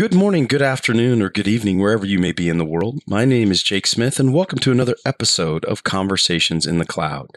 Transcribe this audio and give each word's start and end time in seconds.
Good 0.00 0.14
morning, 0.14 0.46
good 0.46 0.62
afternoon, 0.62 1.20
or 1.20 1.28
good 1.28 1.46
evening, 1.46 1.78
wherever 1.78 2.06
you 2.06 2.18
may 2.18 2.32
be 2.32 2.48
in 2.48 2.56
the 2.56 2.64
world. 2.64 3.02
My 3.06 3.26
name 3.26 3.50
is 3.50 3.62
Jake 3.62 3.86
Smith, 3.86 4.18
and 4.18 4.32
welcome 4.32 4.58
to 4.60 4.72
another 4.72 4.96
episode 5.04 5.62
of 5.66 5.84
Conversations 5.84 6.66
in 6.66 6.78
the 6.78 6.86
Cloud. 6.86 7.28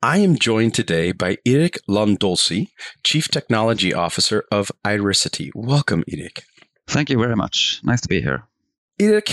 I 0.00 0.18
am 0.18 0.38
joined 0.38 0.74
today 0.74 1.10
by 1.10 1.38
Eric 1.44 1.76
Landolsi, 1.90 2.68
Chief 3.02 3.26
Technology 3.26 3.92
Officer 3.92 4.44
of 4.52 4.70
Irisity. 4.84 5.50
Welcome, 5.56 6.04
Eric. 6.08 6.44
Thank 6.86 7.10
you 7.10 7.18
very 7.18 7.34
much. 7.34 7.80
Nice 7.82 8.02
to 8.02 8.08
be 8.08 8.20
here. 8.20 8.44
Eric, 9.00 9.32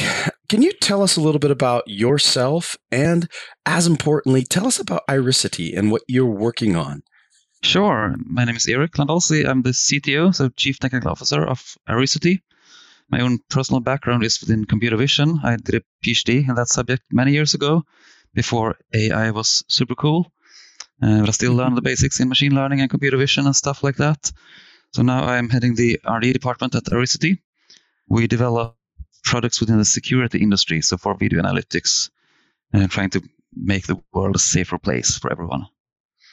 can 0.49 0.63
you 0.63 0.71
tell 0.73 1.03
us 1.03 1.17
a 1.17 1.21
little 1.21 1.37
bit 1.37 1.51
about 1.51 1.83
yourself 1.85 2.75
and, 2.91 3.29
as 3.63 3.85
importantly, 3.85 4.41
tell 4.41 4.65
us 4.65 4.79
about 4.79 5.05
Irisity 5.07 5.77
and 5.77 5.91
what 5.91 6.01
you're 6.07 6.25
working 6.25 6.75
on? 6.75 7.03
Sure. 7.61 8.15
My 8.25 8.43
name 8.43 8.55
is 8.55 8.67
Eric 8.67 8.93
Landolsi. 8.93 9.47
I'm 9.47 9.61
the 9.61 9.69
CTO, 9.69 10.33
so 10.33 10.49
Chief 10.49 10.79
Technical 10.79 11.11
Officer 11.11 11.45
of 11.45 11.75
Irisity. 11.87 12.39
My 13.11 13.19
own 13.19 13.39
personal 13.49 13.81
background 13.81 14.23
is 14.23 14.39
within 14.39 14.65
computer 14.65 14.95
vision. 14.95 15.39
I 15.43 15.57
did 15.57 15.75
a 15.75 15.81
PhD 16.03 16.47
in 16.47 16.55
that 16.55 16.69
subject 16.69 17.03
many 17.11 17.33
years 17.33 17.53
ago 17.53 17.83
before 18.33 18.77
AI 18.93 19.31
was 19.31 19.65
super 19.67 19.95
cool. 19.95 20.31
Uh, 21.01 21.19
but 21.19 21.29
I 21.29 21.31
still 21.31 21.53
learn 21.53 21.75
the 21.75 21.81
basics 21.81 22.19
in 22.19 22.29
machine 22.29 22.55
learning 22.55 22.79
and 22.79 22.89
computer 22.89 23.17
vision 23.17 23.45
and 23.45 23.55
stuff 23.55 23.83
like 23.83 23.97
that. 23.97 24.31
So 24.93 25.01
now 25.01 25.25
I'm 25.25 25.49
heading 25.49 25.75
the 25.75 25.99
R&D 26.05 26.31
department 26.31 26.75
at 26.75 26.85
Irisity. 26.85 27.39
We 28.07 28.27
develop 28.27 28.77
products 29.23 29.59
within 29.59 29.77
the 29.77 29.85
security 29.85 30.39
industry, 30.41 30.81
so 30.81 30.97
for 30.97 31.15
video 31.15 31.41
analytics, 31.41 32.09
and 32.73 32.89
trying 32.89 33.09
to 33.11 33.21
make 33.55 33.87
the 33.87 34.01
world 34.13 34.35
a 34.35 34.39
safer 34.39 34.77
place 34.77 35.17
for 35.17 35.31
everyone. 35.31 35.65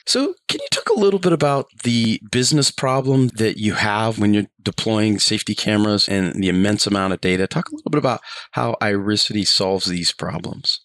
So, 0.05 0.33
can 0.47 0.59
you 0.61 0.67
talk 0.71 0.89
a 0.89 0.99
little 0.99 1.19
bit 1.19 1.33
about 1.33 1.67
the 1.83 2.19
business 2.31 2.71
problem 2.71 3.27
that 3.35 3.57
you 3.57 3.73
have 3.73 4.17
when 4.17 4.33
you're 4.33 4.47
deploying 4.61 5.19
safety 5.19 5.53
cameras 5.53 6.07
and 6.07 6.33
the 6.41 6.49
immense 6.49 6.87
amount 6.87 7.13
of 7.13 7.21
data? 7.21 7.47
Talk 7.47 7.69
a 7.69 7.75
little 7.75 7.91
bit 7.91 7.99
about 7.99 8.21
how 8.51 8.75
Irisity 8.81 9.47
solves 9.47 9.85
these 9.85 10.11
problems. 10.11 10.81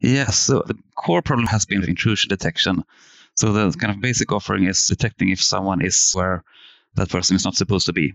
Yes, 0.00 0.38
so 0.38 0.62
the 0.66 0.78
core 0.96 1.22
problem 1.22 1.46
has 1.48 1.64
been 1.64 1.82
intrusion 1.82 2.28
detection. 2.28 2.84
So, 3.34 3.52
the 3.52 3.76
kind 3.78 3.94
of 3.94 4.00
basic 4.00 4.30
offering 4.32 4.64
is 4.64 4.86
detecting 4.86 5.30
if 5.30 5.42
someone 5.42 5.84
is 5.84 6.12
where 6.12 6.44
that 6.94 7.10
person 7.10 7.36
is 7.36 7.44
not 7.44 7.56
supposed 7.56 7.86
to 7.86 7.92
be. 7.92 8.14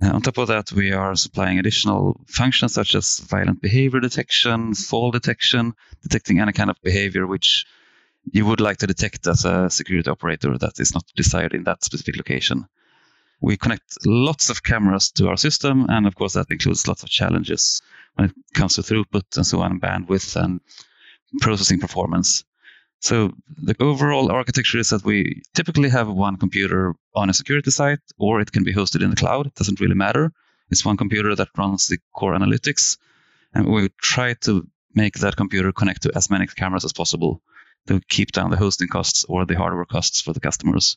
Uh, 0.00 0.10
on 0.10 0.22
top 0.22 0.38
of 0.38 0.48
that, 0.48 0.70
we 0.72 0.92
are 0.92 1.16
supplying 1.16 1.58
additional 1.58 2.20
functions 2.28 2.74
such 2.74 2.94
as 2.94 3.18
violent 3.18 3.60
behavior 3.60 4.00
detection, 4.00 4.74
fall 4.74 5.10
detection, 5.10 5.74
detecting 6.02 6.38
any 6.38 6.52
kind 6.52 6.70
of 6.70 6.76
behavior 6.82 7.26
which 7.26 7.66
you 8.32 8.46
would 8.46 8.60
like 8.60 8.78
to 8.78 8.86
detect 8.86 9.26
as 9.26 9.44
a 9.44 9.70
security 9.70 10.10
operator 10.10 10.56
that 10.58 10.78
is 10.80 10.94
not 10.94 11.04
desired 11.16 11.54
in 11.54 11.64
that 11.64 11.84
specific 11.84 12.16
location. 12.16 12.66
We 13.40 13.56
connect 13.56 14.06
lots 14.06 14.50
of 14.50 14.62
cameras 14.62 15.10
to 15.12 15.28
our 15.28 15.36
system, 15.36 15.86
and 15.88 16.06
of 16.06 16.14
course, 16.16 16.34
that 16.34 16.50
includes 16.50 16.88
lots 16.88 17.02
of 17.02 17.08
challenges 17.08 17.82
when 18.14 18.30
it 18.30 18.34
comes 18.54 18.74
to 18.74 18.82
throughput 18.82 19.36
and 19.36 19.46
so 19.46 19.60
on, 19.60 19.80
bandwidth 19.80 20.34
and 20.36 20.60
processing 21.40 21.78
performance. 21.78 22.44
So, 23.00 23.32
the 23.56 23.76
overall 23.78 24.32
architecture 24.32 24.78
is 24.78 24.90
that 24.90 25.04
we 25.04 25.42
typically 25.54 25.88
have 25.90 26.08
one 26.08 26.36
computer 26.36 26.94
on 27.14 27.30
a 27.30 27.34
security 27.34 27.70
site, 27.70 28.00
or 28.18 28.40
it 28.40 28.50
can 28.50 28.64
be 28.64 28.74
hosted 28.74 29.04
in 29.04 29.10
the 29.10 29.16
cloud. 29.16 29.46
It 29.46 29.54
doesn't 29.54 29.80
really 29.80 29.94
matter. 29.94 30.32
It's 30.70 30.84
one 30.84 30.96
computer 30.96 31.36
that 31.36 31.56
runs 31.56 31.86
the 31.86 31.98
core 32.12 32.34
analytics, 32.34 32.98
and 33.54 33.68
we 33.68 33.90
try 34.02 34.34
to 34.42 34.66
make 34.94 35.18
that 35.18 35.36
computer 35.36 35.70
connect 35.70 36.02
to 36.02 36.12
as 36.16 36.28
many 36.28 36.48
cameras 36.48 36.84
as 36.84 36.92
possible 36.92 37.40
to 37.88 38.00
keep 38.08 38.32
down 38.32 38.50
the 38.50 38.56
hosting 38.56 38.88
costs 38.88 39.24
or 39.28 39.44
the 39.44 39.56
hardware 39.56 39.84
costs 39.84 40.20
for 40.20 40.32
the 40.32 40.40
customers. 40.40 40.96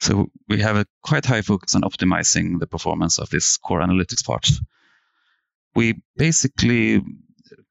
So 0.00 0.30
we 0.48 0.60
have 0.60 0.76
a 0.76 0.86
quite 1.02 1.24
high 1.24 1.42
focus 1.42 1.74
on 1.74 1.82
optimizing 1.82 2.58
the 2.58 2.66
performance 2.66 3.18
of 3.18 3.30
this 3.30 3.56
core 3.56 3.80
analytics 3.80 4.24
part. 4.24 4.48
We 5.74 6.02
basically 6.16 7.02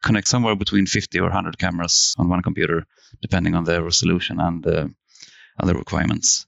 connect 0.02 0.28
somewhere 0.28 0.56
between 0.56 0.86
50 0.86 1.20
or 1.20 1.24
100 1.24 1.58
cameras 1.58 2.16
on 2.18 2.30
one 2.30 2.42
computer, 2.42 2.86
depending 3.22 3.56
on 3.56 3.66
the 3.66 3.84
resolution 3.84 4.40
and 4.40 4.66
uh, 4.66 4.88
other 5.59 5.74
requirements. 5.74 6.48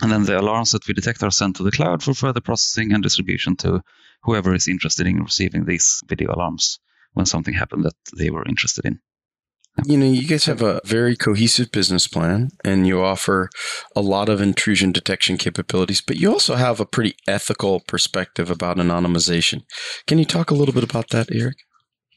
And 0.00 0.10
then 0.10 0.24
the 0.24 0.40
alarms 0.40 0.72
that 0.72 0.86
we 0.88 0.94
detect 0.94 1.22
are 1.22 1.30
sent 1.30 1.56
to 1.56 1.62
the 1.62 1.70
cloud 1.70 2.02
for 2.02 2.14
further 2.14 2.40
processing 2.40 2.92
and 2.92 3.02
distribution 3.02 3.56
to 3.56 3.82
whoever 4.22 4.54
is 4.54 4.68
interested 4.68 5.06
in 5.06 5.22
receiving 5.22 5.64
these 5.64 6.02
video 6.06 6.34
alarms 6.34 6.80
when 7.12 7.26
something 7.26 7.54
happened 7.54 7.84
that 7.84 7.96
they 8.16 8.30
were 8.30 8.46
interested 8.46 8.84
in. 8.84 9.00
You 9.82 9.96
know, 9.98 10.06
you 10.06 10.28
guys 10.28 10.44
have 10.44 10.62
a 10.62 10.80
very 10.84 11.16
cohesive 11.16 11.72
business 11.72 12.06
plan 12.06 12.50
and 12.64 12.86
you 12.86 13.02
offer 13.02 13.50
a 13.96 14.00
lot 14.00 14.28
of 14.28 14.40
intrusion 14.40 14.92
detection 14.92 15.36
capabilities, 15.36 16.00
but 16.00 16.16
you 16.16 16.30
also 16.30 16.54
have 16.54 16.78
a 16.78 16.86
pretty 16.86 17.16
ethical 17.26 17.80
perspective 17.80 18.50
about 18.50 18.76
anonymization. 18.76 19.62
Can 20.06 20.18
you 20.18 20.24
talk 20.24 20.50
a 20.50 20.54
little 20.54 20.72
bit 20.72 20.84
about 20.84 21.10
that, 21.10 21.28
Eric? 21.32 21.56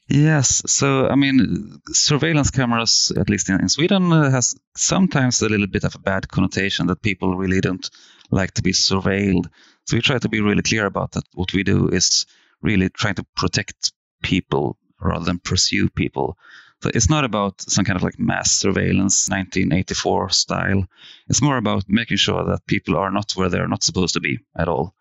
Yes. 0.08 0.62
So, 0.66 1.08
I 1.08 1.16
mean, 1.16 1.80
surveillance 1.88 2.50
cameras, 2.50 3.12
at 3.16 3.28
least 3.28 3.50
in, 3.50 3.68
Sweden, 3.68 4.10
uh, 4.12 4.30
has 4.30 4.54
sometimes 4.76 5.42
a 5.42 5.48
little 5.48 5.66
bit 5.66 5.84
of 5.84 5.96
a 5.96 5.98
bad 5.98 6.28
connotation 6.28 6.86
that 6.86 7.02
people 7.02 7.36
really 7.36 7.60
don't 7.60 7.90
like 8.30 8.52
to 8.54 8.62
be 8.62 8.72
surveilled. 8.72 9.48
So, 9.84 9.96
we 9.96 10.00
try 10.00 10.18
to 10.18 10.28
be 10.28 10.40
really 10.40 10.62
clear 10.62 10.86
about 10.86 11.12
that. 11.12 11.24
What 11.34 11.52
we 11.52 11.62
do 11.62 11.88
is 11.88 12.24
really 12.62 12.88
trying 12.88 13.16
to 13.16 13.26
protect 13.36 13.92
people 14.22 14.78
rather 15.00 15.26
than 15.26 15.40
pursue 15.40 15.90
people. 15.90 16.38
So 16.80 16.90
it's 16.94 17.10
not 17.10 17.24
about 17.24 17.60
some 17.60 17.84
kind 17.84 17.96
of 17.96 18.04
like 18.04 18.18
mass 18.18 18.52
surveillance 18.52 19.28
1984 19.28 20.30
style. 20.30 20.86
It's 21.28 21.42
more 21.42 21.56
about 21.56 21.84
making 21.88 22.18
sure 22.18 22.44
that 22.44 22.66
people 22.66 22.96
are 22.96 23.10
not 23.10 23.32
where 23.32 23.48
they're 23.48 23.66
not 23.66 23.82
supposed 23.82 24.14
to 24.14 24.20
be 24.20 24.38
at 24.56 24.68
all. 24.68 24.94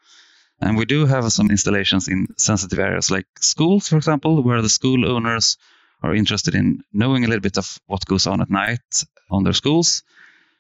And 0.60 0.76
we 0.76 0.86
do 0.86 1.06
have 1.06 1.32
some 1.32 1.52
installations 1.52 2.08
in 2.08 2.28
sensitive 2.38 2.80
areas 2.80 3.12
like 3.12 3.28
schools, 3.40 3.88
for 3.88 3.98
example, 3.98 4.42
where 4.42 4.64
the 4.64 4.70
school 4.70 5.06
owners 5.06 5.58
are 6.02 6.16
interested 6.16 6.56
in 6.56 6.84
knowing 6.92 7.24
a 7.24 7.28
little 7.28 7.42
bit 7.42 7.60
of 7.60 7.80
what 7.86 8.06
goes 8.06 8.26
on 8.26 8.42
at 8.42 8.50
night 8.50 9.04
on 9.30 9.44
their 9.44 9.54
schools. 9.54 10.04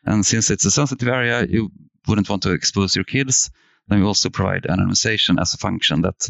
And 0.05 0.23
since 0.23 0.51
it's 0.51 0.65
a 0.65 0.71
sensitive 0.71 1.07
area, 1.07 1.45
you 1.45 1.71
wouldn't 2.07 2.29
want 2.29 2.43
to 2.43 2.51
expose 2.51 2.95
your 2.95 3.05
kids. 3.05 3.49
Then 3.87 3.99
we 3.99 4.05
also 4.05 4.29
provide 4.29 4.63
anonymization 4.63 5.41
as 5.41 5.53
a 5.53 5.57
function 5.57 6.03
that 6.03 6.29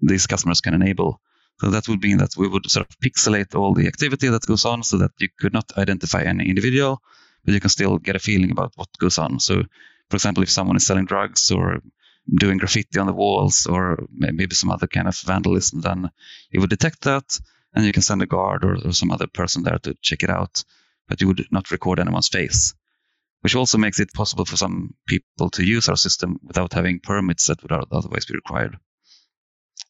these 0.00 0.26
customers 0.26 0.60
can 0.60 0.74
enable. 0.74 1.20
So 1.60 1.70
that 1.70 1.88
would 1.88 2.02
mean 2.02 2.18
that 2.18 2.36
we 2.36 2.48
would 2.48 2.70
sort 2.70 2.86
of 2.86 2.98
pixelate 2.98 3.54
all 3.54 3.72
the 3.72 3.86
activity 3.86 4.28
that 4.28 4.46
goes 4.46 4.64
on 4.64 4.82
so 4.82 4.98
that 4.98 5.12
you 5.18 5.28
could 5.38 5.54
not 5.54 5.72
identify 5.78 6.22
any 6.22 6.48
individual, 6.48 7.00
but 7.44 7.54
you 7.54 7.60
can 7.60 7.70
still 7.70 7.98
get 7.98 8.16
a 8.16 8.20
feeling 8.20 8.50
about 8.50 8.72
what 8.76 8.88
goes 8.98 9.18
on. 9.18 9.40
So, 9.40 9.62
for 10.10 10.16
example, 10.16 10.42
if 10.42 10.50
someone 10.50 10.76
is 10.76 10.86
selling 10.86 11.06
drugs 11.06 11.50
or 11.50 11.80
doing 12.28 12.58
graffiti 12.58 12.98
on 12.98 13.06
the 13.06 13.14
walls 13.14 13.66
or 13.66 14.06
maybe 14.12 14.54
some 14.54 14.70
other 14.70 14.86
kind 14.86 15.08
of 15.08 15.16
vandalism, 15.16 15.80
then 15.80 16.10
you 16.50 16.60
would 16.60 16.70
detect 16.70 17.02
that 17.02 17.40
and 17.72 17.84
you 17.84 17.92
can 17.92 18.02
send 18.02 18.22
a 18.22 18.26
guard 18.26 18.64
or, 18.64 18.76
or 18.84 18.92
some 18.92 19.10
other 19.10 19.26
person 19.26 19.62
there 19.62 19.78
to 19.78 19.94
check 20.02 20.22
it 20.22 20.30
out, 20.30 20.62
but 21.08 21.20
you 21.20 21.26
would 21.26 21.46
not 21.50 21.70
record 21.70 22.00
anyone's 22.00 22.28
face. 22.28 22.74
Which 23.42 23.54
also 23.54 23.78
makes 23.78 24.00
it 24.00 24.12
possible 24.12 24.44
for 24.44 24.56
some 24.56 24.94
people 25.06 25.50
to 25.50 25.64
use 25.64 25.88
our 25.88 25.96
system 25.96 26.40
without 26.42 26.72
having 26.72 27.00
permits 27.00 27.46
that 27.46 27.62
would 27.62 27.72
otherwise 27.72 28.26
be 28.26 28.34
required. 28.34 28.78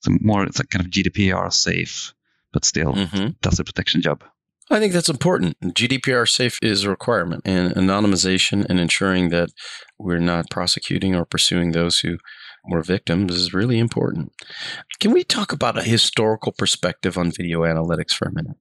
So 0.00 0.12
more, 0.20 0.44
it's 0.44 0.58
like 0.58 0.70
kind 0.70 0.84
of 0.84 0.91
GDPR 0.91 1.52
safe, 1.52 2.14
but 2.52 2.64
still 2.64 2.94
mm-hmm. 2.94 3.30
does 3.41 3.56
the 3.56 3.64
protection 3.64 4.02
job. 4.02 4.24
I 4.69 4.80
think 4.80 4.92
that's 4.92 5.08
important. 5.08 5.58
GDPR 5.60 6.28
safe 6.28 6.59
is 6.60 6.84
a 6.84 6.91
requirement, 6.91 7.42
and 7.44 7.72
anonymization 7.74 8.66
and 8.68 8.80
ensuring 8.80 9.28
that 9.28 9.50
we're 9.98 10.18
not 10.18 10.50
prosecuting 10.50 11.15
or 11.15 11.24
pursuing 11.24 11.71
those 11.71 12.00
who 12.00 12.18
were 12.68 12.83
victims 12.83 13.34
is 13.34 13.54
really 13.54 13.78
important. 13.78 14.33
Can 14.98 15.12
we 15.12 15.22
talk 15.22 15.53
about 15.53 15.78
a 15.78 15.83
historical 15.83 16.53
perspective 16.53 17.16
on 17.16 17.30
video 17.30 17.60
analytics 17.60 18.12
for 18.12 18.27
a 18.27 18.34
minute? 18.34 18.56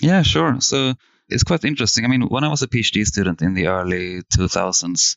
Yeah, 0.00 0.22
sure. 0.22 0.60
So 0.60 0.94
it's 1.28 1.44
quite 1.44 1.64
interesting. 1.64 2.04
I 2.04 2.08
mean, 2.08 2.22
when 2.22 2.42
I 2.42 2.48
was 2.48 2.62
a 2.62 2.68
PhD 2.68 3.06
student 3.06 3.40
in 3.40 3.54
the 3.54 3.68
early 3.68 4.22
2000s, 4.22 5.16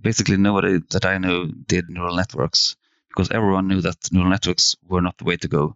basically 0.00 0.38
nobody 0.38 0.78
that 0.90 1.04
I 1.04 1.18
knew 1.18 1.52
did 1.66 1.90
neural 1.90 2.16
networks 2.16 2.76
because 3.16 3.30
everyone 3.30 3.66
knew 3.66 3.80
that 3.80 4.12
neural 4.12 4.28
networks 4.28 4.76
were 4.86 5.00
not 5.00 5.16
the 5.16 5.24
way 5.24 5.38
to 5.38 5.48
go. 5.48 5.74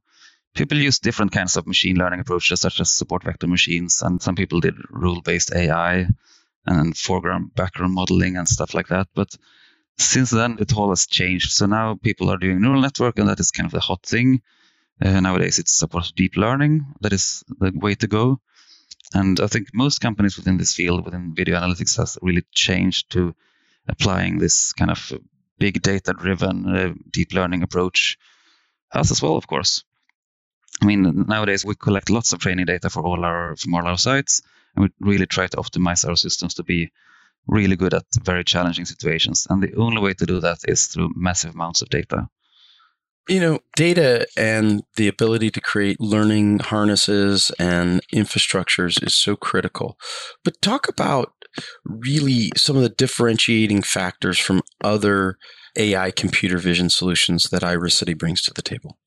People 0.54 0.76
used 0.76 1.02
different 1.02 1.32
kinds 1.32 1.56
of 1.56 1.66
machine 1.66 1.96
learning 1.96 2.20
approaches, 2.20 2.60
such 2.60 2.81
as 2.81 2.90
support 2.90 3.25
vector 3.25 3.46
machines, 3.46 4.02
and 4.02 4.20
some 4.20 4.34
people 4.34 4.60
did 4.60 4.75
rule 4.90 5.22
based 5.22 5.54
AI 5.54 6.06
and 6.66 6.96
foreground 6.96 7.54
background 7.54 7.94
modeling 7.94 8.37
and 8.37 8.46
stuff 8.46 8.75
like 8.75 8.88
that. 8.88 9.08
But 9.14 9.34
since 9.96 10.28
then, 10.31 10.58
it 10.60 10.76
all 10.76 10.90
has 10.90 11.06
changed. 11.06 11.52
So 11.52 11.64
now 11.64 11.94
people 11.94 12.28
are 12.28 12.37
doing 12.37 12.60
neural 12.60 12.82
network, 12.82 13.19
and 13.19 13.28
that 13.31 13.40
is 13.40 13.52
kind 13.52 13.66
of 13.66 13.72
the 13.72 13.81
hot 13.81 14.04
thing. 14.04 14.42
Uh, 15.02 15.20
nowadays, 15.20 15.58
it's 15.58 15.72
support 15.72 16.12
deep 16.14 16.37
learning 16.37 16.84
that 17.00 17.14
is 17.14 17.42
the 17.48 17.72
way 17.75 17.94
to 17.94 18.06
go. 18.06 18.40
And 19.14 19.40
I 19.40 19.46
think 19.46 19.69
most 19.72 20.00
companies 20.00 20.37
within 20.37 20.58
this 20.58 20.75
field, 20.75 21.06
within 21.06 21.34
video 21.34 21.58
analytics, 21.58 21.96
has 21.96 22.19
really 22.20 22.44
changed 22.52 23.12
to 23.12 23.34
applying 23.88 24.38
this 24.38 24.75
kind 24.75 24.90
of 24.90 25.12
big 25.61 25.83
data 25.83 26.12
driven 26.12 26.77
uh, 26.77 26.95
deep 27.12 27.33
learning 27.33 27.62
approach. 27.62 28.19
Us 28.93 29.12
as 29.12 29.23
well, 29.23 29.37
of 29.37 29.47
course. 29.47 29.85
I 30.83 30.87
mean, 30.87 31.27
nowadays 31.29 31.65
we 31.65 31.75
collect 31.77 32.11
lots 32.11 32.33
of 32.33 32.41
training 32.41 32.67
data 32.67 32.91
for 32.91 33.03
all 33.03 33.25
our 33.25 33.55
from 33.57 33.75
all 33.75 33.87
our 33.87 33.99
sites, 33.99 34.43
and 34.75 34.83
we 34.85 35.09
really 35.12 35.27
try 35.27 35.47
to 35.47 35.57
optimize 35.59 36.09
our 36.09 36.17
systems 36.17 36.55
to 36.55 36.65
be 36.65 36.91
really 37.47 37.77
good 37.77 37.95
at 37.95 38.05
very 38.23 38.45
challenging 38.45 38.87
situations. 38.87 39.47
And 39.51 39.62
the 39.62 39.75
only 39.77 40.01
way 40.01 40.15
to 40.15 40.27
do 40.27 40.41
that 40.41 40.59
is 40.67 40.87
through 40.87 41.12
massive 41.15 41.55
amounts 41.55 41.83
of 41.83 41.89
data. 41.89 42.29
You 43.31 43.38
know, 43.38 43.61
data 43.77 44.27
and 44.37 44.82
the 44.97 45.06
ability 45.06 45.50
to 45.53 45.61
create 45.61 46.00
learning 46.00 46.59
harnesses 46.59 47.53
and 47.61 48.00
infrastructures 48.12 49.00
is 49.06 49.15
so 49.15 49.37
critical. 49.37 49.97
But 50.43 50.61
talk 50.61 50.88
about 50.88 51.32
really 51.85 52.50
some 52.56 52.75
of 52.75 52.82
the 52.82 52.88
differentiating 52.88 53.82
factors 53.82 54.37
from 54.37 54.62
other 54.82 55.38
AI 55.77 56.11
computer 56.11 56.59
vision 56.59 56.91
solutions 56.91 57.44
that 57.50 57.62
Irisity 57.62 58.19
brings 58.19 58.43
to 58.43 58.53
the 58.53 58.62
table. 58.62 58.99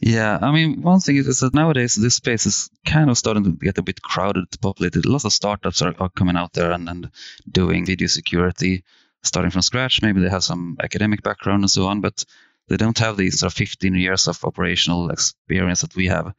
Yeah, 0.00 0.38
I 0.40 0.52
mean, 0.52 0.82
one 0.82 1.00
thing 1.00 1.16
is 1.16 1.40
that 1.40 1.54
nowadays 1.54 1.96
this 1.96 2.14
space 2.14 2.46
is 2.46 2.70
kind 2.86 3.10
of 3.10 3.18
starting 3.18 3.42
to 3.42 3.50
get 3.50 3.78
a 3.78 3.82
bit 3.82 4.00
crowded, 4.00 4.44
populated. 4.60 5.06
Lots 5.06 5.24
of 5.24 5.32
startups 5.32 5.82
are, 5.82 5.94
are 5.98 6.08
coming 6.08 6.36
out 6.36 6.52
there 6.52 6.70
and, 6.70 6.88
and 6.88 7.10
doing 7.50 7.84
video 7.84 8.06
security, 8.06 8.84
starting 9.24 9.50
from 9.50 9.62
scratch. 9.62 10.02
Maybe 10.02 10.20
they 10.20 10.28
have 10.28 10.44
some 10.44 10.76
academic 10.80 11.24
background 11.24 11.64
and 11.64 11.70
so 11.70 11.86
on, 11.86 12.00
but 12.00 12.24
they 12.68 12.76
don't 12.76 12.98
have 12.98 13.16
these 13.16 13.40
sort 13.40 13.52
of 13.52 13.56
15 13.56 13.94
years 13.94 14.28
of 14.28 14.44
operational 14.44 15.10
experience 15.10 15.82
that 15.82 15.94
we 15.94 16.06
have. 16.06 16.34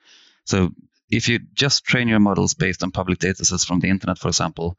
So 0.46 0.72
if 1.10 1.30
you 1.30 1.40
just 1.54 1.86
train 1.86 2.08
your 2.08 2.20
models 2.20 2.54
based 2.54 2.84
on 2.84 2.92
public 2.92 3.20
data 3.20 3.46
sets 3.46 3.66
from 3.66 3.80
the 3.80 3.90
internet, 3.90 4.18
for 4.18 4.30
example, 4.30 4.78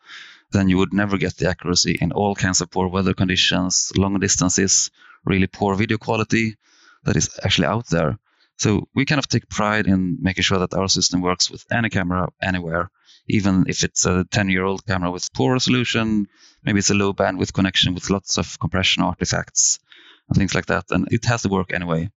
then 0.52 0.68
you 0.68 0.78
would 0.78 0.92
never 0.92 1.18
get 1.18 1.36
the 1.36 1.48
accuracy 1.48 1.98
in 2.00 2.12
all 2.12 2.34
kinds 2.34 2.60
of 2.60 2.70
poor 2.70 2.88
weather 2.88 3.14
conditions, 3.14 3.92
long 3.96 4.18
distances, 4.18 4.90
really 5.24 5.46
poor 5.46 5.74
video 5.76 5.98
quality 5.98 6.56
that 7.04 7.16
is 7.16 7.38
actually 7.42 7.66
out 7.66 7.86
there. 7.88 8.18
So 8.58 8.88
we 8.94 9.04
kind 9.04 9.18
of 9.18 9.28
take 9.28 9.48
pride 9.48 9.86
in 9.86 10.18
making 10.20 10.42
sure 10.42 10.58
that 10.58 10.74
our 10.74 10.88
system 10.88 11.20
works 11.20 11.50
with 11.50 11.64
any 11.70 11.90
camera 11.90 12.28
anywhere, 12.42 12.90
even 13.28 13.66
if 13.68 13.84
it's 13.84 14.06
a 14.06 14.24
10 14.30 14.48
year 14.48 14.64
old 14.64 14.86
camera 14.86 15.10
with 15.10 15.32
poor 15.32 15.52
resolution, 15.52 16.26
maybe 16.64 16.78
it's 16.78 16.90
a 16.90 16.94
low 16.94 17.12
bandwidth 17.12 17.52
connection 17.52 17.94
with 17.94 18.10
lots 18.10 18.38
of 18.38 18.58
compression 18.58 19.02
artifacts 19.02 19.78
and 20.28 20.36
things 20.36 20.54
like 20.54 20.66
that. 20.66 20.84
And 20.90 21.08
it 21.10 21.24
has 21.26 21.42
to 21.42 21.48
work 21.48 21.72
anyway. 21.72 22.10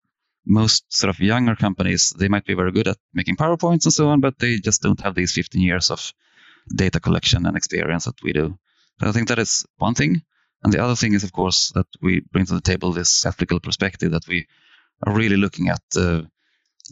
Most 0.46 0.84
sort 0.88 1.10
of 1.10 1.20
younger 1.20 1.56
companies, 1.56 2.10
they 2.10 2.28
might 2.28 2.46
be 2.46 2.54
very 2.54 2.72
good 2.72 2.88
at 2.88 2.96
making 3.12 3.36
PowerPoints 3.36 3.84
and 3.84 3.92
so 3.92 4.08
on, 4.08 4.20
but 4.20 4.38
they 4.38 4.58
just 4.58 4.82
don't 4.82 5.00
have 5.00 5.14
these 5.14 5.32
15 5.32 5.60
years 5.60 5.90
of 5.90 6.12
data 6.74 7.00
collection 7.00 7.46
and 7.46 7.56
experience 7.56 8.06
that 8.06 8.22
we 8.22 8.32
do. 8.32 8.58
I 9.00 9.12
think 9.12 9.28
that 9.28 9.38
is 9.38 9.66
one 9.76 9.94
thing. 9.94 10.22
And 10.62 10.72
the 10.72 10.82
other 10.82 10.96
thing 10.96 11.12
is, 11.14 11.22
of 11.22 11.32
course, 11.32 11.70
that 11.74 11.86
we 12.02 12.20
bring 12.32 12.46
to 12.46 12.54
the 12.54 12.60
table 12.60 12.92
this 12.92 13.24
ethical 13.24 13.60
perspective 13.60 14.12
that 14.12 14.26
we 14.26 14.46
are 15.06 15.14
really 15.14 15.36
looking 15.36 15.68
at 15.68 15.82
uh, 15.96 16.22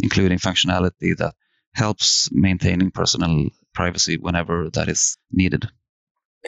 including 0.01 0.39
functionality 0.39 1.17
that 1.17 1.35
helps 1.75 2.31
maintaining 2.33 2.91
personal 2.91 3.51
privacy 3.75 4.17
whenever 4.17 4.71
that 4.71 4.89
is 4.89 5.19
needed. 5.31 5.69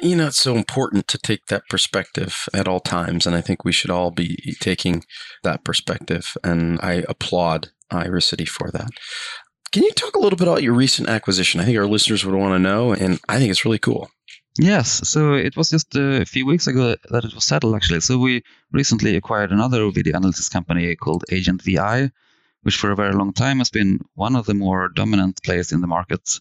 You 0.00 0.14
know, 0.14 0.28
it's 0.28 0.40
so 0.40 0.54
important 0.54 1.08
to 1.08 1.18
take 1.18 1.46
that 1.46 1.64
perspective 1.68 2.48
at 2.54 2.68
all 2.68 2.80
times. 2.80 3.26
And 3.26 3.34
I 3.34 3.40
think 3.40 3.64
we 3.64 3.72
should 3.72 3.90
all 3.90 4.10
be 4.10 4.56
taking 4.60 5.04
that 5.42 5.64
perspective. 5.64 6.34
And 6.44 6.78
I 6.80 7.04
applaud 7.08 7.70
Irisity 7.92 8.48
for 8.48 8.70
that. 8.70 8.90
Can 9.72 9.82
you 9.82 9.92
talk 9.92 10.14
a 10.14 10.20
little 10.20 10.36
bit 10.36 10.48
about 10.48 10.62
your 10.62 10.72
recent 10.72 11.08
acquisition? 11.08 11.60
I 11.60 11.64
think 11.64 11.76
our 11.76 11.86
listeners 11.86 12.24
would 12.24 12.34
want 12.34 12.54
to 12.54 12.58
know, 12.58 12.92
and 12.92 13.20
I 13.28 13.38
think 13.38 13.50
it's 13.50 13.64
really 13.64 13.78
cool. 13.78 14.08
Yes, 14.58 15.06
so 15.08 15.34
it 15.34 15.56
was 15.56 15.70
just 15.70 15.94
a 15.94 16.24
few 16.24 16.46
weeks 16.46 16.66
ago 16.66 16.96
that 17.10 17.24
it 17.24 17.34
was 17.34 17.44
settled, 17.44 17.76
actually. 17.76 18.00
So 18.00 18.18
we 18.18 18.42
recently 18.72 19.14
acquired 19.14 19.52
another 19.52 19.90
video 19.90 20.18
analytics 20.18 20.50
company 20.50 20.96
called 20.96 21.24
Agent 21.30 21.62
VI, 21.62 22.10
which 22.62 22.76
for 22.76 22.90
a 22.90 22.96
very 22.96 23.12
long 23.12 23.32
time 23.32 23.58
has 23.58 23.70
been 23.70 24.00
one 24.14 24.36
of 24.36 24.46
the 24.46 24.54
more 24.54 24.88
dominant 24.88 25.42
players 25.44 25.70
in 25.70 25.80
the 25.80 25.86
market, 25.86 26.40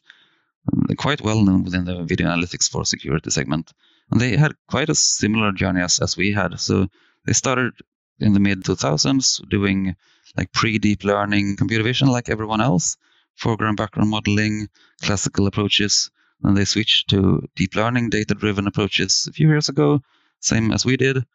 Um, 0.74 0.96
quite 0.98 1.22
well 1.22 1.42
known 1.44 1.64
within 1.64 1.86
the 1.86 2.04
video 2.04 2.28
analytics 2.28 2.70
for 2.70 2.86
security 2.86 3.30
segment. 3.30 3.72
And 4.12 4.20
they 4.20 4.38
had 4.38 4.54
quite 4.68 4.90
a 4.90 4.96
similar 4.96 5.52
journey 5.52 5.82
as, 5.82 6.00
as 6.00 6.18
we 6.18 6.32
had. 6.32 6.60
So 6.60 6.88
they 7.26 7.34
started 7.34 7.74
in 8.20 8.34
the 8.34 8.40
mid 8.40 8.64
2000s 8.64 9.48
doing 9.50 9.96
like 10.36 10.52
pre 10.52 10.78
deep 10.78 11.04
learning 11.04 11.58
computer 11.58 11.84
vision 11.84 12.08
like 12.08 12.30
everyone 12.30 12.62
else, 12.62 12.98
foreground 13.36 13.78
background 13.78 14.10
modeling, 14.10 14.70
classical 15.02 15.48
approaches. 15.48 16.10
Then 16.42 16.54
they 16.54 16.66
switched 16.66 17.10
to 17.10 17.48
deep 17.56 17.76
learning, 17.76 18.10
data 18.10 18.36
driven 18.36 18.68
approaches 18.68 19.28
a 19.30 19.34
few 19.34 19.48
years 19.48 19.70
ago, 19.70 20.02
same 20.40 20.72
as 20.72 20.86
we 20.86 20.98
did. 20.98 21.26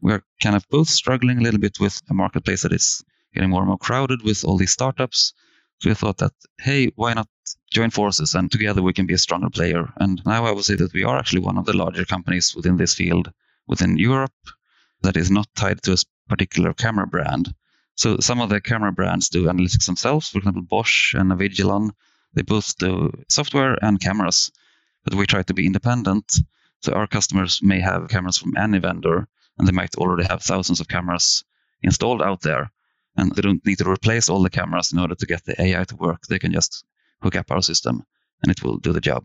We're 0.00 0.22
kind 0.42 0.56
of 0.56 0.68
both 0.68 0.88
struggling 0.88 1.38
a 1.38 1.42
little 1.42 1.60
bit 1.60 1.78
with 1.80 2.00
a 2.10 2.14
marketplace 2.14 2.62
that 2.62 2.72
is 2.72 3.04
getting 3.34 3.50
more 3.50 3.60
and 3.60 3.68
more 3.68 3.78
crowded 3.78 4.22
with 4.22 4.44
all 4.44 4.56
these 4.56 4.72
startups. 4.72 5.32
We 5.84 5.94
thought 5.94 6.18
that, 6.18 6.32
hey, 6.60 6.92
why 6.94 7.14
not 7.14 7.28
join 7.72 7.90
forces 7.90 8.34
and 8.34 8.50
together 8.50 8.82
we 8.82 8.92
can 8.92 9.06
be 9.06 9.14
a 9.14 9.18
stronger 9.18 9.50
player. 9.50 9.92
And 9.96 10.22
now 10.24 10.44
I 10.44 10.52
would 10.52 10.64
say 10.64 10.76
that 10.76 10.92
we 10.92 11.04
are 11.04 11.18
actually 11.18 11.40
one 11.40 11.58
of 11.58 11.64
the 11.64 11.76
larger 11.76 12.04
companies 12.04 12.54
within 12.54 12.76
this 12.76 12.94
field 12.94 13.32
within 13.66 13.96
Europe 13.96 14.34
that 15.02 15.16
is 15.16 15.30
not 15.30 15.48
tied 15.56 15.82
to 15.82 15.92
a 15.92 15.96
particular 16.28 16.72
camera 16.74 17.06
brand. 17.06 17.54
So 17.94 18.18
some 18.20 18.40
of 18.40 18.48
the 18.48 18.60
camera 18.60 18.92
brands 18.92 19.28
do 19.28 19.46
analytics 19.46 19.86
themselves. 19.86 20.28
For 20.28 20.38
example, 20.38 20.62
Bosch 20.62 21.14
and 21.14 21.30
Avigilon, 21.32 21.90
they 22.34 22.42
both 22.42 22.76
do 22.78 23.10
software 23.28 23.76
and 23.82 24.00
cameras, 24.00 24.50
but 25.04 25.14
we 25.14 25.26
try 25.26 25.42
to 25.42 25.54
be 25.54 25.66
independent. 25.66 26.38
So 26.80 26.92
our 26.92 27.06
customers 27.06 27.60
may 27.62 27.80
have 27.80 28.08
cameras 28.08 28.38
from 28.38 28.56
any 28.56 28.78
vendor, 28.78 29.28
and 29.58 29.68
they 29.68 29.72
might 29.72 29.94
already 29.96 30.26
have 30.28 30.42
thousands 30.42 30.80
of 30.80 30.88
cameras 30.88 31.44
installed 31.82 32.22
out 32.22 32.40
there. 32.42 32.70
And 33.16 33.32
they 33.32 33.42
don't 33.42 33.64
need 33.66 33.78
to 33.78 33.90
replace 33.90 34.28
all 34.28 34.42
the 34.42 34.50
cameras 34.50 34.92
in 34.92 34.98
order 34.98 35.14
to 35.14 35.26
get 35.26 35.44
the 35.44 35.60
AI 35.60 35.84
to 35.84 35.96
work. 35.96 36.22
They 36.28 36.38
can 36.38 36.52
just 36.52 36.84
hook 37.20 37.36
up 37.36 37.50
our 37.50 37.62
system 37.62 38.04
and 38.42 38.50
it 38.50 38.62
will 38.62 38.78
do 38.78 38.92
the 38.92 39.00
job. 39.00 39.24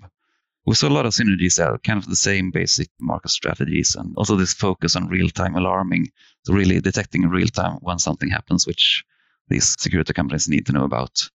We 0.65 0.75
saw 0.75 0.89
a 0.89 0.97
lot 0.97 1.05
of 1.05 1.13
synergies 1.13 1.55
there, 1.55 1.77
kind 1.77 1.97
of 1.97 2.09
the 2.09 2.15
same 2.15 2.51
basic 2.51 2.89
market 2.99 3.29
strategies, 3.29 3.95
and 3.95 4.13
also 4.17 4.35
this 4.35 4.53
focus 4.53 4.97
on 4.97 5.07
real 5.07 5.29
time 5.29 5.55
alarming, 5.55 6.11
so 6.43 6.53
really 6.53 6.81
detecting 6.81 7.23
in 7.23 7.29
real 7.29 7.47
time 7.47 7.77
when 7.79 7.99
something 7.99 8.29
happens, 8.29 8.67
which 8.67 9.05
these 9.47 9.75
security 9.79 10.11
companies 10.11 10.49
need 10.49 10.65
to 10.65 10.73
know 10.73 10.83
about. 10.83 11.29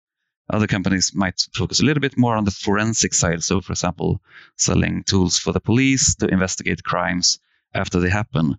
Other 0.50 0.68
companies 0.68 1.16
might 1.16 1.48
focus 1.56 1.80
a 1.80 1.86
little 1.86 2.02
bit 2.02 2.18
more 2.18 2.36
on 2.36 2.44
the 2.44 2.52
forensic 2.52 3.14
side. 3.14 3.42
So, 3.42 3.62
for 3.62 3.72
example, 3.72 4.22
selling 4.58 5.04
tools 5.04 5.40
for 5.40 5.54
the 5.54 5.62
police 5.62 6.14
to 6.16 6.28
investigate 6.28 6.84
crimes 6.84 7.40
after 7.74 8.02
they 8.02 8.10
happen, 8.10 8.58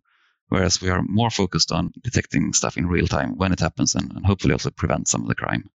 whereas 0.52 0.82
we 0.82 0.90
are 0.90 1.02
more 1.08 1.30
focused 1.30 1.72
on 1.72 1.90
detecting 2.02 2.52
stuff 2.52 2.76
in 2.76 2.86
real 2.86 3.06
time 3.06 3.38
when 3.38 3.52
it 3.52 3.60
happens 3.60 3.94
and, 3.94 4.12
and 4.12 4.26
hopefully 4.26 4.52
also 4.52 4.70
prevent 4.70 5.08
some 5.08 5.22
of 5.22 5.28
the 5.28 5.34
crime. 5.34 5.70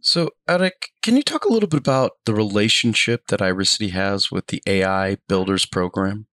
So, 0.00 0.30
Eric, 0.48 0.88
can 1.02 1.16
you 1.16 1.22
talk 1.22 1.44
a 1.44 1.52
little 1.52 1.68
bit 1.68 1.80
about 1.80 2.12
the 2.24 2.34
relationship 2.34 3.26
that 3.28 3.40
Irisity 3.40 3.90
has 3.90 4.30
with 4.30 4.46
the 4.46 4.62
AI 4.66 5.18
Builders 5.28 5.66
Program? 5.66 6.26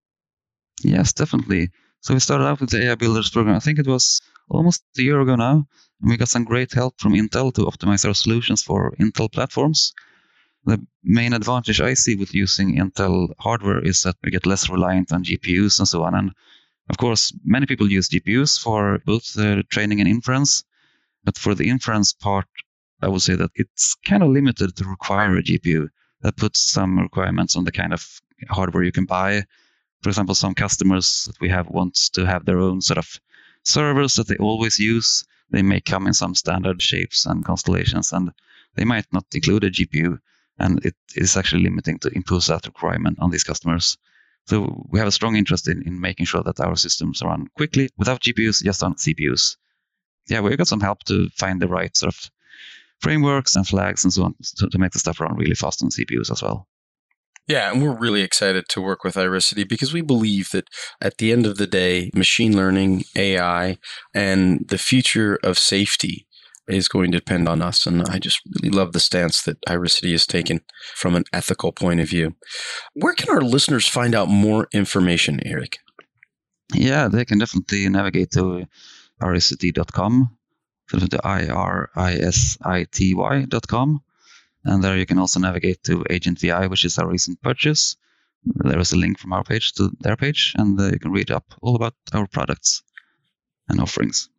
Yes, 0.81 1.11
definitely. 1.11 1.71
So 1.99 2.13
we 2.13 2.21
started 2.21 2.45
out 2.45 2.61
with 2.61 2.69
the 2.69 2.85
AI 2.85 2.95
Builders 2.95 3.29
Program. 3.29 3.57
I 3.57 3.59
think 3.59 3.79
it 3.79 3.87
was 3.87 4.21
almost 4.49 4.83
a 4.97 5.01
year 5.01 5.19
ago 5.19 5.35
now, 5.35 5.67
and 6.01 6.09
we 6.09 6.15
got 6.15 6.29
some 6.29 6.45
great 6.45 6.71
help 6.71 7.01
from 7.01 7.13
Intel 7.13 7.53
to 7.55 7.65
optimize 7.65 8.05
our 8.07 8.13
solutions 8.13 8.63
for 8.63 8.95
Intel 8.97 9.29
platforms. 9.29 9.93
The 10.63 10.79
main 11.03 11.33
advantage 11.33 11.81
I 11.81 11.95
see 11.95 12.15
with 12.15 12.33
using 12.33 12.77
Intel 12.77 13.33
hardware 13.39 13.83
is 13.85 14.03
that 14.03 14.15
we 14.23 14.31
get 14.31 14.45
less 14.45 14.69
reliant 14.69 15.11
on 15.11 15.25
GPUs 15.25 15.79
and 15.79 15.87
so 15.87 16.03
on. 16.03 16.15
And 16.15 16.31
of 16.91 16.97
course, 16.97 17.33
many 17.45 17.65
people 17.65 17.89
use 17.89 18.09
GPUs 18.09 18.61
for 18.61 18.99
both 19.05 19.25
training 19.69 20.01
and 20.01 20.09
inference. 20.09 20.63
But 21.23 21.37
for 21.37 21.55
the 21.55 21.69
inference 21.69 22.11
part, 22.11 22.47
I 23.01 23.07
would 23.07 23.21
say 23.21 23.35
that 23.35 23.51
it's 23.55 23.95
kind 24.05 24.21
of 24.21 24.29
limited 24.29 24.75
to 24.75 24.83
require 24.83 25.37
a 25.37 25.41
GPU. 25.41 25.87
That 26.19 26.35
puts 26.35 26.59
some 26.59 26.99
requirements 26.99 27.55
on 27.55 27.63
the 27.63 27.71
kind 27.71 27.93
of 27.93 28.21
hardware 28.49 28.83
you 28.83 28.91
can 28.91 29.05
buy. 29.05 29.45
For 30.01 30.09
example, 30.09 30.35
some 30.35 30.53
customers 30.53 31.25
that 31.27 31.39
we 31.39 31.47
have 31.47 31.69
want 31.69 31.95
to 32.13 32.25
have 32.25 32.43
their 32.43 32.59
own 32.59 32.81
sort 32.81 32.97
of 32.97 33.07
servers 33.63 34.15
that 34.15 34.27
they 34.27 34.35
always 34.37 34.77
use. 34.77 35.23
They 35.49 35.61
may 35.61 35.79
come 35.79 36.07
in 36.07 36.13
some 36.13 36.35
standard 36.35 36.81
shapes 36.81 37.25
and 37.25 37.45
constellations, 37.45 38.11
and 38.11 38.33
they 38.75 38.83
might 38.83 39.07
not 39.13 39.25
include 39.33 39.63
a 39.63 39.71
GPU. 39.71 40.19
And 40.59 40.85
it 40.85 40.95
is 41.15 41.37
actually 41.37 41.63
limiting 41.63 41.99
to 41.99 42.09
impose 42.13 42.47
that 42.47 42.65
requirement 42.65 43.17
on 43.19 43.31
these 43.31 43.45
customers. 43.45 43.97
So 44.47 44.85
we 44.89 44.99
have 44.99 45.07
a 45.07 45.11
strong 45.11 45.35
interest 45.35 45.67
in, 45.67 45.83
in 45.85 45.99
making 45.99 46.25
sure 46.25 46.43
that 46.43 46.59
our 46.59 46.75
systems 46.75 47.21
run 47.23 47.47
quickly 47.55 47.89
without 47.97 48.21
GPUs, 48.21 48.63
just 48.63 48.83
on 48.83 48.95
CPUs. 48.95 49.55
Yeah, 50.27 50.41
we 50.41 50.55
got 50.55 50.67
some 50.67 50.81
help 50.81 51.03
to 51.05 51.29
find 51.37 51.61
the 51.61 51.67
right 51.67 51.95
sort 51.95 52.13
of 52.13 52.29
frameworks 52.99 53.55
and 53.55 53.67
flags 53.67 54.03
and 54.03 54.13
so 54.13 54.23
on 54.23 54.35
to, 54.57 54.67
to 54.69 54.77
make 54.77 54.91
the 54.91 54.99
stuff 54.99 55.19
run 55.19 55.35
really 55.35 55.55
fast 55.55 55.83
on 55.83 55.89
CPUs 55.89 56.31
as 56.31 56.41
well. 56.41 56.67
Yeah, 57.47 57.71
and 57.71 57.81
we're 57.81 57.97
really 57.97 58.21
excited 58.21 58.65
to 58.69 58.81
work 58.81 59.03
with 59.03 59.15
Irisity 59.15 59.67
because 59.67 59.93
we 59.93 60.01
believe 60.01 60.51
that 60.51 60.67
at 61.01 61.17
the 61.17 61.31
end 61.31 61.45
of 61.45 61.57
the 61.57 61.67
day, 61.67 62.11
machine 62.13 62.55
learning, 62.55 63.03
AI, 63.15 63.77
and 64.13 64.67
the 64.67 64.77
future 64.77 65.39
of 65.43 65.57
safety 65.57 66.27
is 66.71 66.87
going 66.87 67.11
to 67.11 67.17
depend 67.19 67.47
on 67.47 67.61
us. 67.61 67.85
And 67.85 68.03
I 68.09 68.19
just 68.19 68.41
really 68.55 68.75
love 68.75 68.93
the 68.93 68.99
stance 68.99 69.43
that 69.43 69.57
City 69.89 70.11
has 70.11 70.25
taken 70.25 70.61
from 70.95 71.15
an 71.15 71.25
ethical 71.33 71.71
point 71.71 71.99
of 71.99 72.09
view. 72.09 72.35
Where 72.93 73.13
can 73.13 73.29
our 73.29 73.41
listeners 73.41 73.87
find 73.87 74.15
out 74.15 74.29
more 74.29 74.67
information, 74.73 75.39
Eric? 75.45 75.77
Yeah, 76.73 77.07
they 77.09 77.25
can 77.25 77.37
definitely 77.39 77.87
navigate 77.89 78.31
to 78.31 78.65
irisity.com, 79.21 80.37
so 80.89 80.99
to 80.99 81.19
I-R-I-S-I-T-Y.com. 81.23 82.01
And 84.63 84.83
there 84.83 84.97
you 84.97 85.05
can 85.05 85.17
also 85.17 85.39
navigate 85.39 85.83
to 85.83 86.05
Agent 86.09 86.39
VI, 86.39 86.67
which 86.67 86.85
is 86.85 86.97
our 86.97 87.07
recent 87.07 87.41
purchase. 87.41 87.97
There 88.43 88.79
is 88.79 88.91
a 88.91 88.97
link 88.97 89.19
from 89.19 89.33
our 89.33 89.43
page 89.43 89.73
to 89.73 89.91
their 89.99 90.15
page, 90.15 90.53
and 90.57 90.79
uh, 90.79 90.85
you 90.85 90.99
can 90.99 91.11
read 91.11 91.29
up 91.29 91.53
all 91.61 91.75
about 91.75 91.93
our 92.13 92.27
products 92.27 92.83
and 93.69 93.79
offerings. 93.79 94.29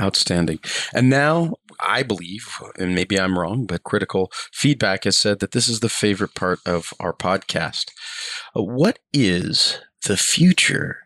Outstanding. 0.00 0.58
And 0.94 1.10
now 1.10 1.54
I 1.80 2.02
believe, 2.02 2.48
and 2.78 2.94
maybe 2.94 3.20
I'm 3.20 3.38
wrong, 3.38 3.66
but 3.66 3.84
critical 3.84 4.32
feedback 4.52 5.04
has 5.04 5.16
said 5.16 5.40
that 5.40 5.52
this 5.52 5.68
is 5.68 5.80
the 5.80 5.88
favorite 5.88 6.34
part 6.34 6.60
of 6.66 6.92
our 6.98 7.12
podcast. 7.12 7.90
Uh, 8.56 8.62
what 8.62 8.98
is 9.12 9.80
the 10.06 10.16
future 10.16 10.98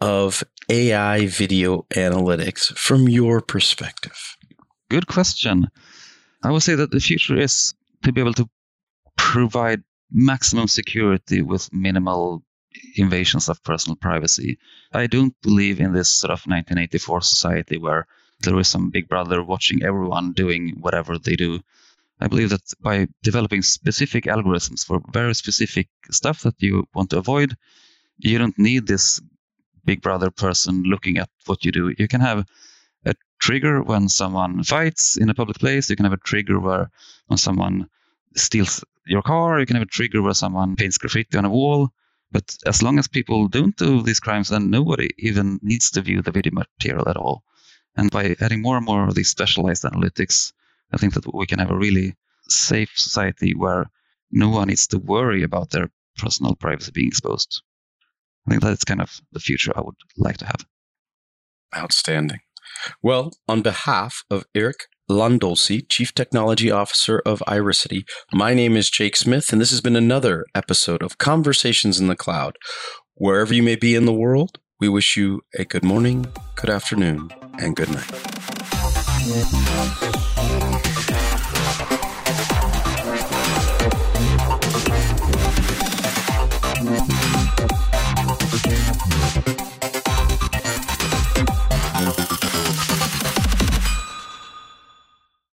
of 0.00 0.42
AI 0.70 1.26
video 1.26 1.86
analytics 1.94 2.76
from 2.76 3.08
your 3.08 3.40
perspective? 3.40 4.36
Good 4.90 5.06
question. 5.06 5.68
I 6.42 6.50
would 6.50 6.62
say 6.62 6.76
that 6.76 6.90
the 6.90 7.00
future 7.00 7.38
is 7.38 7.74
to 8.04 8.12
be 8.12 8.20
able 8.20 8.34
to 8.34 8.48
provide 9.16 9.82
maximum 10.10 10.68
security 10.68 11.42
with 11.42 11.72
minimal 11.72 12.42
invasions 12.96 13.48
of 13.48 13.62
personal 13.62 13.96
privacy. 13.96 14.58
I 14.92 15.06
don't 15.06 15.34
believe 15.42 15.80
in 15.80 15.92
this 15.92 16.08
sort 16.08 16.30
of 16.30 16.46
1984 16.46 17.22
society 17.22 17.78
where 17.78 18.06
there 18.40 18.58
is 18.58 18.68
some 18.68 18.90
big 18.90 19.08
brother 19.08 19.42
watching 19.42 19.82
everyone 19.82 20.32
doing 20.32 20.76
whatever 20.80 21.18
they 21.18 21.36
do. 21.36 21.60
I 22.20 22.28
believe 22.28 22.50
that 22.50 22.62
by 22.80 23.06
developing 23.22 23.62
specific 23.62 24.24
algorithms 24.24 24.84
for 24.84 25.00
very 25.12 25.34
specific 25.34 25.88
stuff 26.10 26.42
that 26.42 26.60
you 26.60 26.84
want 26.94 27.10
to 27.10 27.18
avoid, 27.18 27.56
you 28.18 28.38
don't 28.38 28.58
need 28.58 28.86
this 28.86 29.20
big 29.84 30.02
brother 30.02 30.30
person 30.30 30.82
looking 30.82 31.18
at 31.18 31.30
what 31.46 31.64
you 31.64 31.72
do. 31.72 31.94
You 31.96 32.08
can 32.08 32.20
have 32.20 32.44
a 33.04 33.14
trigger 33.40 33.82
when 33.82 34.08
someone 34.08 34.62
fights 34.64 35.16
in 35.16 35.30
a 35.30 35.34
public 35.34 35.58
place. 35.58 35.88
You 35.88 35.96
can 35.96 36.04
have 36.04 36.12
a 36.12 36.28
trigger 36.30 36.58
where 36.58 36.90
when 37.28 37.38
someone 37.38 37.88
steals 38.34 38.84
your 39.06 39.22
car. 39.22 39.60
You 39.60 39.66
can 39.66 39.76
have 39.76 39.86
a 39.86 39.96
trigger 39.98 40.20
where 40.22 40.34
someone 40.34 40.76
paints 40.76 40.98
graffiti 40.98 41.38
on 41.38 41.44
a 41.44 41.50
wall. 41.50 41.92
But 42.30 42.56
as 42.66 42.82
long 42.82 42.98
as 42.98 43.08
people 43.08 43.48
don't 43.48 43.76
do 43.76 44.02
these 44.02 44.20
crimes, 44.20 44.48
then 44.48 44.70
nobody 44.70 45.10
even 45.18 45.58
needs 45.62 45.90
to 45.92 46.02
view 46.02 46.22
the 46.22 46.30
video 46.30 46.52
material 46.52 47.08
at 47.08 47.16
all. 47.16 47.42
And 47.96 48.10
by 48.10 48.36
adding 48.40 48.62
more 48.62 48.76
and 48.76 48.86
more 48.86 49.08
of 49.08 49.14
these 49.14 49.30
specialized 49.30 49.84
analytics, 49.84 50.52
I 50.92 50.98
think 50.98 51.14
that 51.14 51.34
we 51.34 51.46
can 51.46 51.58
have 51.58 51.70
a 51.70 51.76
really 51.76 52.16
safe 52.48 52.92
society 52.96 53.54
where 53.54 53.90
no 54.30 54.50
one 54.50 54.68
needs 54.68 54.86
to 54.88 54.98
worry 54.98 55.42
about 55.42 55.70
their 55.70 55.90
personal 56.16 56.54
privacy 56.54 56.92
being 56.92 57.08
exposed. 57.08 57.62
I 58.46 58.50
think 58.50 58.62
that's 58.62 58.84
kind 58.84 59.00
of 59.00 59.20
the 59.32 59.40
future 59.40 59.72
I 59.76 59.80
would 59.80 59.96
like 60.16 60.38
to 60.38 60.46
have. 60.46 60.66
Outstanding. 61.76 62.40
Well, 63.02 63.32
on 63.46 63.62
behalf 63.62 64.24
of 64.30 64.44
Eric 64.54 64.86
Landolsi, 65.08 65.88
Chief 65.88 66.14
Technology 66.14 66.70
Officer 66.70 67.22
of 67.24 67.42
Irisity. 67.48 68.04
My 68.32 68.52
name 68.52 68.76
is 68.76 68.90
Jake 68.90 69.16
Smith, 69.16 69.52
and 69.52 69.60
this 69.60 69.70
has 69.70 69.80
been 69.80 69.96
another 69.96 70.44
episode 70.54 71.02
of 71.02 71.16
Conversations 71.16 71.98
in 71.98 72.08
the 72.08 72.16
Cloud. 72.16 72.56
Wherever 73.14 73.54
you 73.54 73.62
may 73.62 73.76
be 73.76 73.94
in 73.94 74.04
the 74.04 74.12
world, 74.12 74.58
we 74.78 74.88
wish 74.88 75.16
you 75.16 75.40
a 75.58 75.64
good 75.64 75.84
morning, 75.84 76.26
good 76.56 76.70
afternoon, 76.70 77.30
and 77.58 77.74
good 77.74 77.90
night. 77.90 78.08